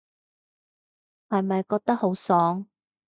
[1.29, 2.65] 係咪覺得好爽